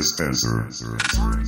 [0.00, 0.66] Dispenser.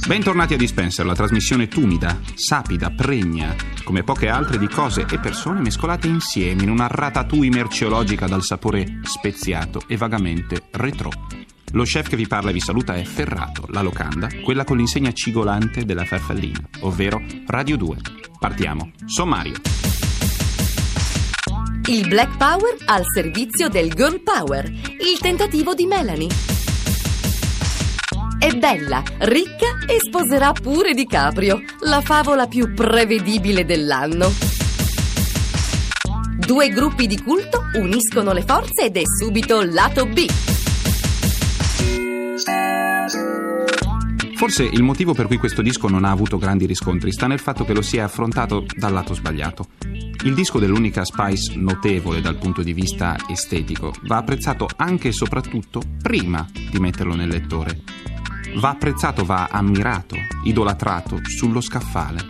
[0.07, 5.63] Bentornati a Dispenser, la trasmissione tumida, sapida, pregna, come poche altre di cose e persone
[5.63, 11.09] mescolate insieme in una ratatouille merceologica dal sapore speziato e vagamente retro.
[11.73, 15.13] Lo chef che vi parla e vi saluta è Ferrato, la locanda, quella con l'insegna
[15.13, 17.97] cigolante della farfallina, ovvero Radio 2.
[18.39, 18.91] Partiamo.
[19.07, 19.55] Sommario.
[21.89, 24.67] Il Black Power al servizio del Girl Power.
[24.67, 26.52] Il tentativo di Melanie.
[28.43, 34.33] È bella, ricca e sposerà pure DiCaprio, la favola più prevedibile dell'anno.
[36.45, 40.27] Due gruppi di culto uniscono le forze ed è subito lato B.
[44.35, 47.65] Forse il motivo per cui questo disco non ha avuto grandi riscontri sta nel fatto
[47.65, 49.69] che lo si è affrontato dal lato sbagliato.
[50.25, 55.81] Il disco dell'unica Spice notevole dal punto di vista estetico va apprezzato anche e soprattutto
[56.03, 57.92] prima di metterlo nel lettore.
[58.55, 62.21] Va apprezzato, va ammirato, idolatrato sullo scaffale,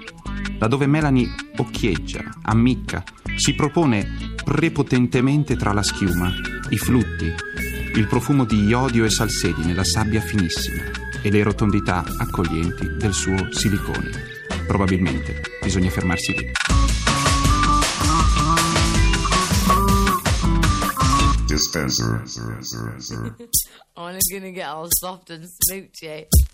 [0.59, 3.03] laddove Melanie occhieggia, ammicca,
[3.37, 6.33] si propone prepotentemente tra la schiuma,
[6.71, 7.33] i flutti,
[7.95, 10.83] il profumo di iodio e salsedi nella sabbia finissima
[11.21, 14.11] e le rotondità accoglienti del suo silicone.
[14.67, 16.51] Probabilmente bisogna fermarsi lì.
[21.47, 22.23] Dispenser.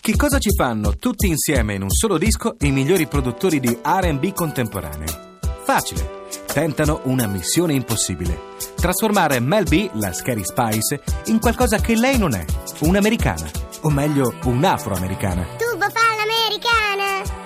[0.00, 4.33] Che cosa ci fanno tutti insieme in un solo disco i migliori produttori di RB
[4.33, 5.39] contemporaneo?
[5.62, 6.27] Facile.
[6.53, 8.56] Tentano una missione impossibile.
[8.75, 12.45] Trasformare Mel B, la Scary Spice, in qualcosa che lei non è.
[12.80, 13.48] Un'americana.
[13.83, 15.46] O meglio, un'afroamericana.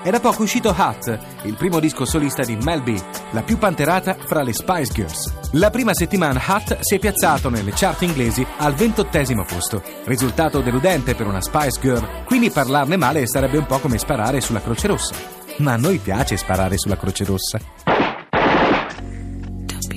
[0.02, 4.16] È da poco uscito Hot, il primo disco solista di Mel B, la più panterata
[4.18, 5.32] fra le Spice Girls.
[5.52, 9.80] La prima settimana Hot si è piazzato nelle chart inglesi al ventottesimo posto.
[10.04, 14.60] Risultato deludente per una Spice Girl, quindi parlarne male sarebbe un po' come sparare sulla
[14.60, 15.14] Croce Rossa.
[15.58, 17.60] Ma a noi piace sparare sulla Croce Rossa.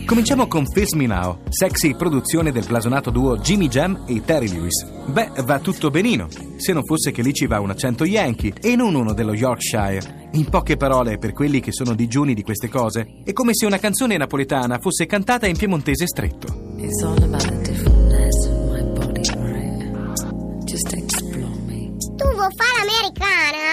[0.05, 4.85] Cominciamo con Fizz Me Now, sexy produzione del blasonato duo Jimmy Jam e Terry Lewis.
[5.07, 6.27] Beh, va tutto benino,
[6.57, 10.29] se non fosse che lì ci va un accento yankee e non uno dello Yorkshire.
[10.33, 13.79] In poche parole, per quelli che sono digiuni di queste cose, è come se una
[13.79, 16.73] canzone napoletana fosse cantata in piemontese stretto.
[16.77, 20.65] It's all about the differentness of my body, right?
[20.65, 21.95] Just explore me.
[22.15, 23.64] Tu vuoi fare l'americana?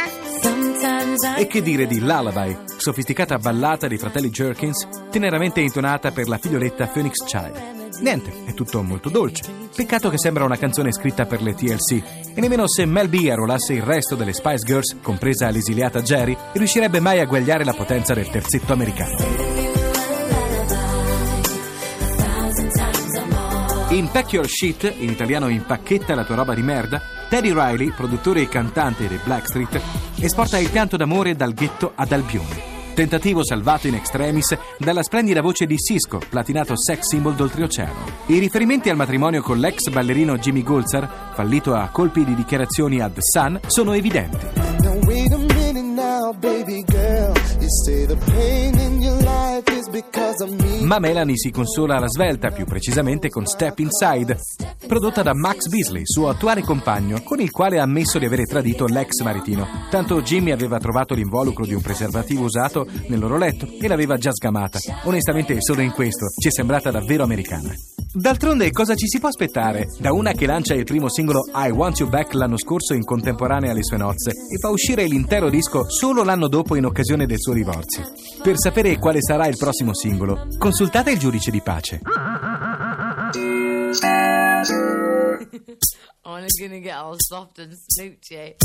[1.37, 6.87] E che dire di Lullaby, sofisticata ballata dei fratelli Jerkins, teneramente intonata per la figlioletta
[6.89, 7.81] Phoenix Child.
[8.01, 9.45] Niente, è tutto molto dolce.
[9.75, 12.03] Peccato che sembra una canzone scritta per le TLC.
[12.35, 17.01] E nemmeno se Mel B arruolasse il resto delle Spice Girls, compresa l'esiliata Jerry, riuscirebbe
[17.01, 19.17] mai a guagliare la potenza del terzetto americano.
[23.91, 28.41] In Pack Your Shit, in italiano impacchetta la tua roba di merda, Teddy Riley, produttore
[28.41, 29.81] e cantante dei Blackstreet,
[30.23, 32.71] esporta il pianto d'amore dal ghetto ad Albione.
[32.95, 38.21] Tentativo salvato in extremis dalla splendida voce di Cisco, platinato sex symbol d'oltreoceano.
[38.27, 43.09] I riferimenti al matrimonio con l'ex ballerino Jimmy Golzar, fallito a colpi di dichiarazioni a
[43.09, 44.61] The Sun, sono evidenti.
[45.95, 46.33] Now
[50.83, 54.39] Ma Melanie si consola alla svelta, più precisamente con Step Inside,
[54.87, 58.87] prodotta da Max Beasley, suo attuale compagno, con il quale ha ammesso di avere tradito
[58.87, 59.67] l'ex maritino.
[59.91, 64.33] Tanto Jimmy aveva trovato l'involucro di un preservativo usato nel loro letto e l'aveva già
[64.33, 64.79] sgamata.
[65.05, 67.73] Onestamente, solo in questo ci è sembrata davvero americana.
[68.15, 71.99] D'altronde, cosa ci si può aspettare da una che lancia il primo singolo I Want
[71.99, 76.23] You Back l'anno scorso in contemporanea alle sue nozze e fa uscire l'intero disco solo
[76.23, 78.13] l'anno dopo in occasione del suo divorzio?
[78.43, 82.01] Per sapere quale sarà il prossimo singolo, consultate il giudice di pace.
[86.25, 88.57] only gonna get all soft and smoochy.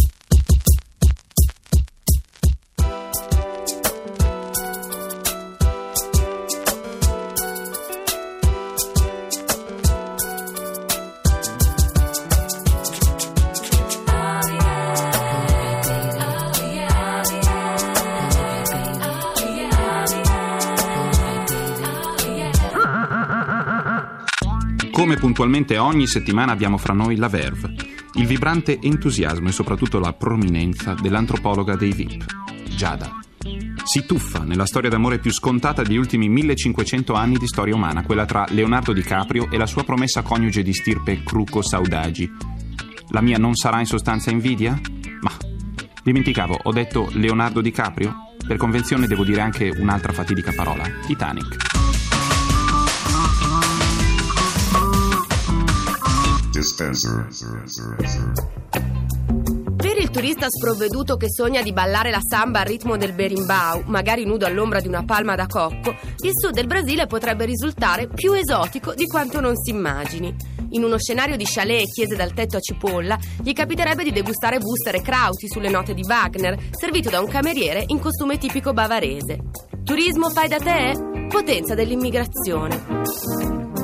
[25.07, 27.73] Come puntualmente ogni settimana abbiamo fra noi la verve,
[28.15, 32.25] il vibrante entusiasmo e soprattutto la prominenza dell'antropologa dei VIP,
[32.75, 33.17] Giada.
[33.85, 38.25] si tuffa nella storia d'amore più scontata degli ultimi 1500 anni di storia umana, quella
[38.25, 42.29] tra Leonardo DiCaprio e la sua promessa coniuge di stirpe Cruco Saudagi.
[43.11, 44.77] La mia non sarà in sostanza invidia?
[45.21, 45.31] Ma
[46.03, 48.13] dimenticavo, ho detto Leonardo DiCaprio?
[48.45, 51.66] Per convenzione devo dire anche un'altra fatidica parola, Titanic.
[56.57, 57.27] Dispenser.
[59.75, 64.25] Per il turista sprovveduto che sogna di ballare la samba al ritmo del berimbau, magari
[64.25, 68.95] nudo all'ombra di una palma da cocco, il sud del Brasile potrebbe risultare più esotico
[68.95, 70.35] di quanto non si immagini.
[70.69, 74.57] In uno scenario di chalet e chiese dal tetto a cipolla, gli capiterebbe di degustare
[74.57, 79.41] Buster e Krauti sulle note di Wagner, servito da un cameriere in costume tipico bavarese.
[79.83, 81.27] Turismo fai da te?
[81.29, 83.36] Potenza dell'immigrazione.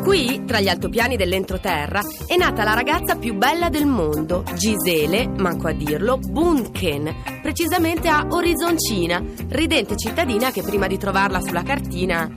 [0.03, 5.69] Qui, tra gli altopiani dell'entroterra, è nata la ragazza più bella del mondo, Gisele, manco
[5.69, 12.29] a dirlo, Bunken, precisamente a Orizzoncina, ridente cittadina che prima di trovarla sulla cartina...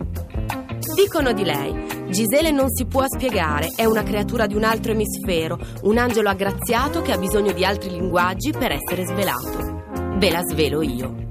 [0.95, 5.59] Dicono di lei, Gisele non si può spiegare, è una creatura di un altro emisfero,
[5.83, 9.83] un angelo aggraziato che ha bisogno di altri linguaggi per essere svelato.
[10.17, 11.25] Ve la svelo io.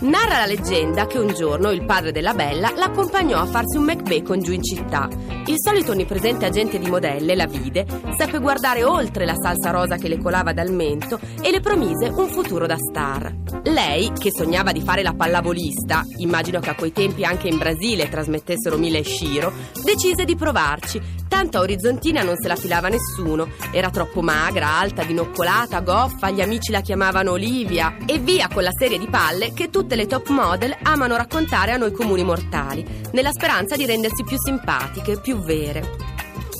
[0.00, 4.40] Narra la leggenda che un giorno il padre della bella l'accompagnò a farsi un McBacon
[4.40, 5.08] giù in città.
[5.46, 7.86] Il solito onnipresente agente di modelle la vide,
[8.16, 12.28] seppe guardare oltre la salsa rosa che le colava dal mento e le promise un
[12.28, 13.30] futuro da star.
[13.64, 18.08] Lei, che sognava di fare la pallavolista, immagino che a quei tempi anche in Brasile
[18.08, 19.52] trasmettessero Mila e Shiro,
[19.84, 21.00] decise di provarci.
[21.28, 23.48] Tanto a Orizzontina non se la filava nessuno.
[23.72, 27.96] Era troppo magra, alta, dinoccolata, goffa, gli amici la chiamavano Olivia.
[28.06, 31.76] E via con la serie di palle che tutte le top model amano raccontare a
[31.76, 35.92] noi comuni mortali, nella speranza di rendersi più simpatiche, più vere.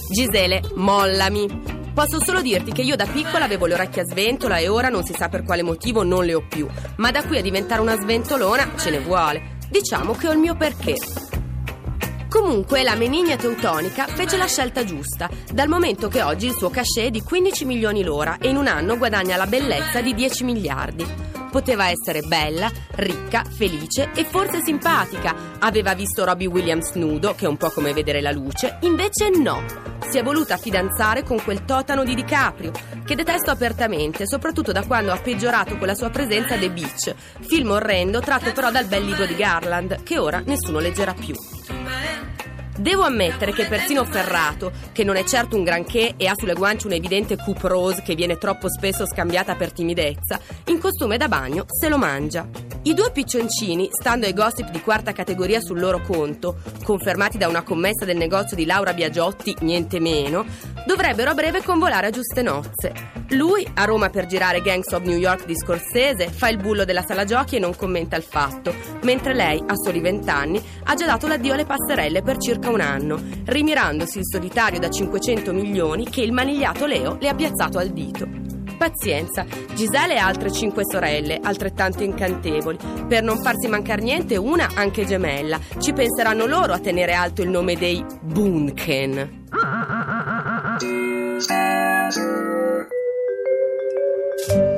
[0.08, 1.82] Gisele, mollami.
[1.92, 5.04] Posso solo dirti che io da piccola avevo le orecchie a sventola e ora non
[5.04, 6.68] si sa per quale motivo non le ho più.
[6.96, 9.56] Ma da qui a diventare una sventolona ce ne vuole.
[9.68, 10.94] Diciamo che ho il mio perché.
[12.28, 17.06] Comunque la Menigna Teutonica fece la scelta giusta, dal momento che oggi il suo cachet
[17.06, 21.33] è di 15 milioni l'ora e in un anno guadagna la bellezza di 10 miliardi.
[21.54, 25.52] Poteva essere bella, ricca, felice e forse simpatica.
[25.60, 29.62] Aveva visto Robbie Williams nudo, che è un po' come vedere la luce, invece no.
[30.00, 32.72] Si è voluta fidanzare con quel totano di DiCaprio,
[33.04, 37.70] che detesto apertamente, soprattutto da quando ha peggiorato con la sua presenza The Beach, film
[37.70, 41.36] orrendo tratto però dal bel libro di Garland, che ora nessuno leggerà più.
[42.78, 46.86] Devo ammettere che persino Ferrato, che non è certo un granché e ha sulle guance
[46.86, 51.88] un'evidente coupe rose che viene troppo spesso scambiata per timidezza, in costume da bagno se
[51.88, 52.63] lo mangia.
[52.86, 57.62] I due piccioncini, stando ai gossip di quarta categoria sul loro conto, confermati da una
[57.62, 60.44] commessa del negozio di Laura Biagiotti, niente meno,
[60.86, 62.92] dovrebbero a breve convolare a giuste nozze.
[63.30, 67.02] Lui, a Roma per girare Gangs of New York di Scorsese, fa il bullo della
[67.02, 71.26] sala giochi e non commenta il fatto, mentre lei, a soli vent'anni, ha già dato
[71.26, 76.32] l'addio alle passerelle per circa un anno, rimirandosi il solitario da 500 milioni che il
[76.32, 78.53] manigliato Leo le ha piazzato al dito.
[78.76, 79.44] Pazienza,
[79.74, 82.78] Gisele ha altre cinque sorelle, altrettanto incantevoli.
[83.08, 85.58] Per non farsi mancare niente, una anche gemella.
[85.78, 89.42] Ci penseranno loro a tenere alto il nome dei Bunken.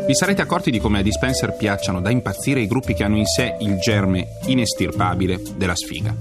[0.07, 3.27] Vi sarete accorti di come a Dispenser piacciono da impazzire i gruppi che hanno in
[3.27, 6.15] sé il germe inestirpabile della sfiga.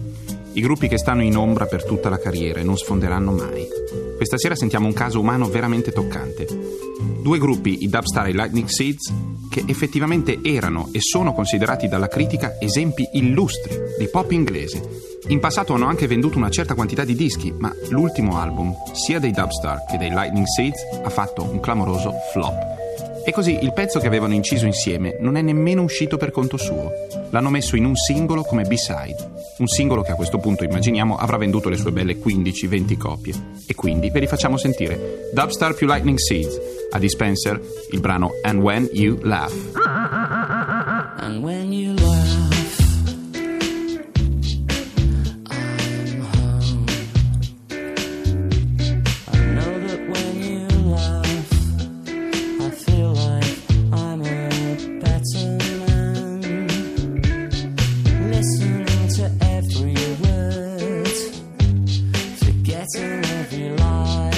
[0.55, 3.67] I gruppi che stanno in ombra per tutta la carriera e non sfonderanno mai.
[4.15, 6.47] Questa sera sentiamo un caso umano veramente toccante.
[7.21, 9.13] Due gruppi, i Dubstar e i Lightning Seeds,
[9.50, 14.81] che effettivamente erano e sono considerati dalla critica esempi illustri di pop inglese.
[15.27, 19.31] In passato hanno anche venduto una certa quantità di dischi, ma l'ultimo album, sia dei
[19.31, 22.85] Dubstar che dei Lightning Seeds, ha fatto un clamoroso flop.
[23.27, 26.91] E così il pezzo che avevano inciso insieme non è nemmeno uscito per conto suo.
[27.32, 29.34] L'hanno messo in un singolo come B-side.
[29.58, 33.34] Un singolo che a questo punto immaginiamo avrà venduto le sue belle 15-20 copie.
[33.65, 35.29] E quindi ve li facciamo sentire.
[35.34, 36.60] Dubstar più Lightning Seeds.
[36.91, 37.60] A Dispenser
[37.91, 39.74] il brano And When You Laugh.
[41.17, 42.54] And when you laugh,
[63.55, 64.35] 起来。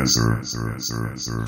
[0.00, 1.44] Dispenser.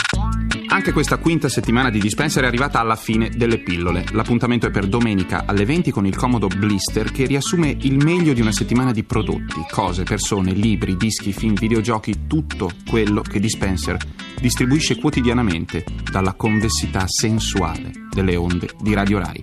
[0.69, 4.05] Anche questa quinta settimana di Dispenser è arrivata alla fine delle pillole.
[4.13, 8.43] L'appuntamento è per domenica alle 20 con il comodo Blister che riassume il meglio di
[8.43, 13.97] una settimana di prodotti, cose, persone, libri, dischi, film, videogiochi, tutto quello che Dispenser
[14.39, 19.43] distribuisce quotidianamente dalla convessità sensuale delle onde di Radio Rai.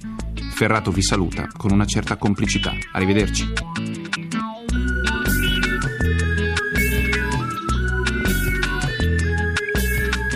[0.53, 2.75] Ferrato vi saluta con una certa complicità.
[2.91, 3.51] Arrivederci.